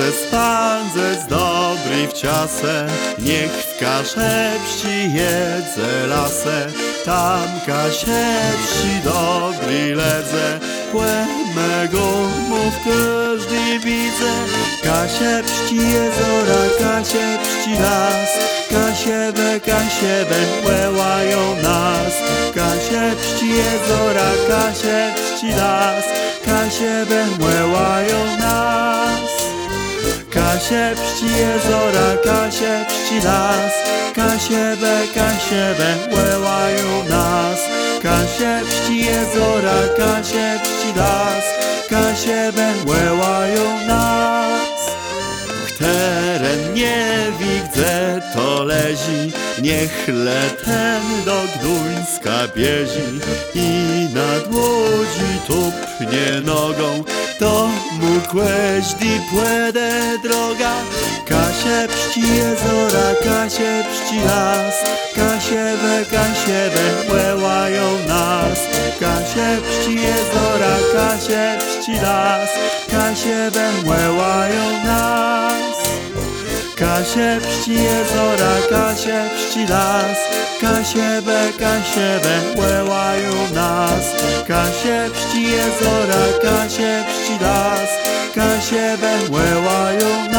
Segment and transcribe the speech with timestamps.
[0.00, 2.86] se spanze z dobry w ciase,
[3.18, 6.66] niech w kasze pści jedze lasę,
[7.04, 8.26] tam kasie
[9.04, 10.60] dobry ledze,
[10.92, 12.06] płemego
[12.48, 14.32] mów każdy widzę,
[14.82, 17.38] kasie jezora, kasie
[17.80, 18.30] las,
[18.70, 22.14] kasiebę, kasiebę, łełają nas,
[22.54, 23.04] kasie
[23.46, 25.14] jezora, kasie
[25.56, 26.04] las,
[26.44, 28.39] kasiebę, łełają nas.
[30.60, 33.72] Kasie pści jezora, kasie pści las,
[34.14, 37.58] kasiebę, kasiebę, łełają nas.
[38.02, 41.44] Kasie pści jezora, kasie pści las,
[41.90, 44.80] kasiebę, łełają nas.
[45.78, 50.06] Teren nie widzę, to lezi, niech
[50.64, 53.20] ten do Gduńska biezi
[53.54, 55.29] i nad łodzi
[56.00, 57.04] tupnie nogą,
[57.38, 57.68] to
[58.00, 59.90] mu kłeźdi płedę
[60.22, 60.74] droga.
[61.28, 64.74] Kasie pści jezora, kasie pści las,
[65.14, 68.58] kasiebę, kasiebę, łełają nas.
[69.00, 72.50] Kasie pści jezora, kasie pści las,
[72.90, 75.76] kasiebę, łełają nas.
[76.76, 80.18] Kasie pści jezora, kasie pści las,
[80.60, 82.69] kasiebę, kasiebę, łełają nas.
[84.60, 87.90] Kasie pści jezora, kasie pści las,
[88.34, 90.29] kasiebę, łełają nas.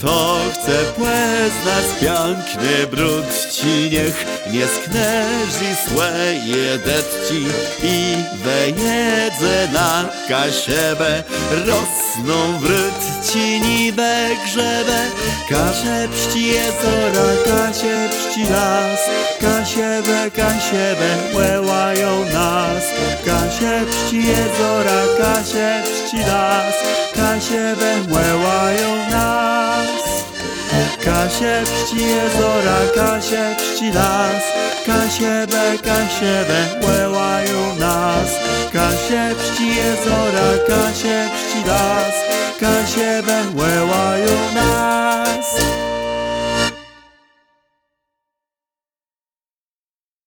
[0.00, 7.46] Kto chce poznać piękny brud ci niech nie sknęży słeje detci
[7.82, 11.22] i wejedze na kasiebę.
[11.50, 13.00] Rosną wrót
[13.32, 15.00] ci nibe grzebę
[15.48, 19.00] kasze pści jezora, kasie pści las.
[19.40, 22.84] Kasiebę, kasiebę łełają nas.
[23.26, 26.74] Kasie pści jezora, kasie pści las.
[27.14, 28.99] Kasiebę łełają nas
[31.40, 34.42] Kasie pści jezora, kasie pści las.
[34.86, 38.30] Kasiebę, kasiebę, łełają nas.
[38.72, 42.14] Kasie pści jezora, kasie pści las.
[42.60, 45.39] Kasiebę, łełają nas